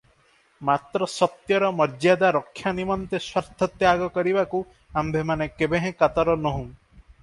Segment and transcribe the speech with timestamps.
[0.69, 4.65] ମାତ୍ର ସତ୍ୟର ମର୍ଯ୍ୟାଦା ରକ୍ଷା ନିମନ୍ତେ ସ୍ୱାର୍ଥତ୍ୟାଗ କରିବାକୁ
[5.03, 6.65] ଅମ୍ଭେମାନେ କେବେହେଁ କାତର ନୋହୁଁ।